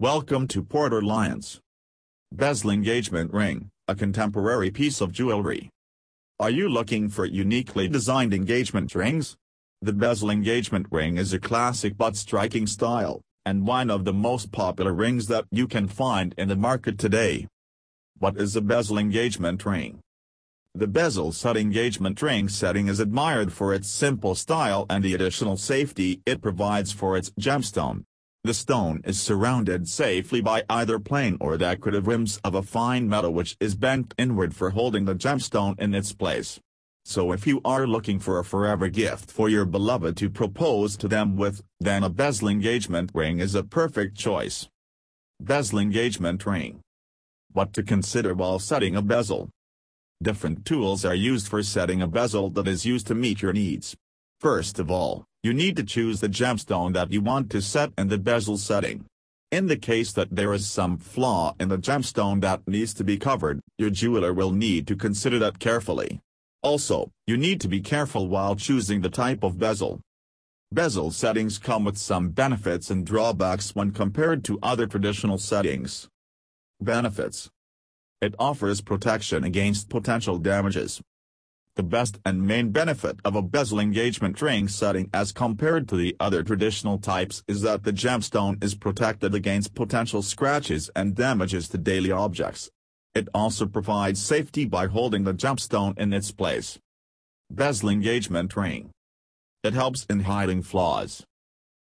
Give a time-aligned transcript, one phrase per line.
[0.00, 1.60] Welcome to Porter Lyons.
[2.32, 5.68] Bezel Engagement Ring, a contemporary piece of jewelry.
[6.38, 9.36] Are you looking for uniquely designed engagement rings?
[9.82, 14.50] The bezel engagement ring is a classic but striking style, and one of the most
[14.52, 17.46] popular rings that you can find in the market today.
[18.18, 20.00] What is a bezel engagement ring?
[20.74, 25.58] The bezel set engagement ring setting is admired for its simple style and the additional
[25.58, 28.04] safety it provides for its gemstone.
[28.42, 33.34] The stone is surrounded safely by either plain or decorative rims of a fine metal
[33.34, 36.58] which is bent inward for holding the gemstone in its place.
[37.04, 41.08] So if you are looking for a forever gift for your beloved to propose to
[41.08, 44.68] them with, then a bezel engagement ring is a perfect choice.
[45.38, 46.80] Bezel engagement ring.
[47.52, 49.50] What to consider while setting a bezel.
[50.22, 53.94] Different tools are used for setting a bezel that is used to meet your needs.
[54.38, 58.08] First of all, you need to choose the gemstone that you want to set in
[58.08, 59.06] the bezel setting.
[59.50, 63.16] In the case that there is some flaw in the gemstone that needs to be
[63.16, 66.20] covered, your jeweler will need to consider that carefully.
[66.62, 70.00] Also, you need to be careful while choosing the type of bezel.
[70.72, 76.06] Bezel settings come with some benefits and drawbacks when compared to other traditional settings.
[76.80, 77.48] Benefits
[78.20, 81.00] It offers protection against potential damages.
[81.80, 86.14] The best and main benefit of a bezel engagement ring setting as compared to the
[86.20, 91.78] other traditional types is that the gemstone is protected against potential scratches and damages to
[91.78, 92.68] daily objects.
[93.14, 96.78] It also provides safety by holding the gemstone in its place.
[97.50, 98.90] Bezel engagement ring.
[99.64, 101.24] It helps in hiding flaws.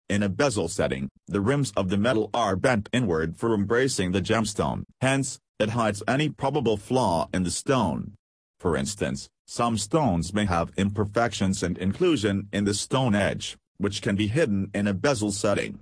[0.09, 4.21] In a bezel setting, the rims of the metal are bent inward for embracing the
[4.21, 8.15] gemstone, hence, it hides any probable flaw in the stone.
[8.65, 14.17] For instance, some stones may have imperfections and inclusion in the stone edge, which can
[14.17, 15.81] be hidden in a bezel setting.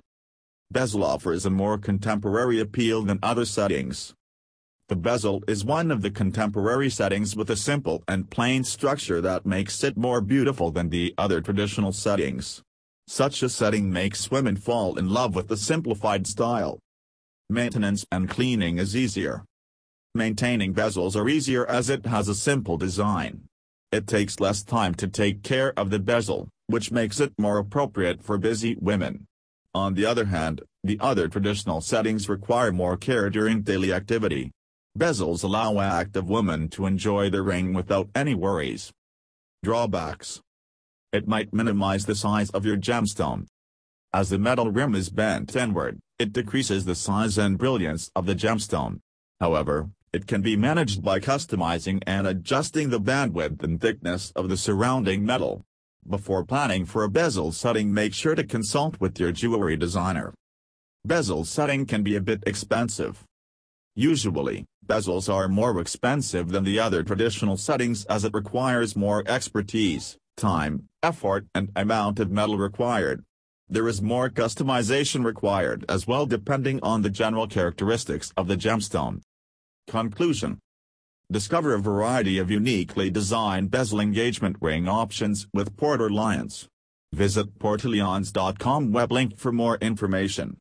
[0.69, 4.13] Bezel offers a more contemporary appeal than other settings.
[4.89, 9.45] The bezel is one of the contemporary settings with a simple and plain structure that
[9.45, 12.61] makes it more beautiful than the other traditional settings.
[13.07, 16.79] Such a setting makes women fall in love with the simplified style.
[17.49, 19.45] Maintenance and cleaning is easier.
[20.15, 23.45] Maintaining bezels are easier as it has a simple design.
[23.91, 28.21] It takes less time to take care of the bezel, which makes it more appropriate
[28.21, 29.25] for busy women.
[29.73, 34.51] On the other hand, the other traditional settings require more care during daily activity.
[34.95, 38.91] Bezels allow active women to enjoy the ring without any worries.
[39.63, 40.41] Drawbacks
[41.11, 43.47] It might minimize the size of your gemstone.
[44.13, 48.35] As the metal rim is bent inward, it decreases the size and brilliance of the
[48.35, 48.99] gemstone.
[49.39, 54.55] However, it can be managed by customizing and adjusting the bandwidth and thickness of the
[54.55, 55.65] surrounding metal.
[56.07, 60.31] Before planning for a bezel setting make sure to consult with your jewelry designer.
[61.03, 63.23] Bezel setting can be a bit expensive.
[63.95, 70.17] Usually, bezels are more expensive than the other traditional settings as it requires more expertise,
[70.37, 73.23] time, effort and amount of metal required.
[73.67, 79.21] There is more customization required as well depending on the general characteristics of the gemstone.
[79.87, 80.59] Conclusion
[81.31, 86.67] Discover a variety of uniquely designed bezel engagement ring options with Porter Lyons.
[87.11, 90.57] Visit porterlyons.com web link for more information.